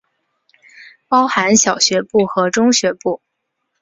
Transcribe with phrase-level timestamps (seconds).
[1.07, 3.21] 包含小学部和中学部。